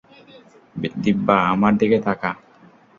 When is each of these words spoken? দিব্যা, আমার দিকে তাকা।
দিব্যা, 1.03 1.37
আমার 1.53 1.73
দিকে 1.77 1.97
তাকা। 2.05 2.31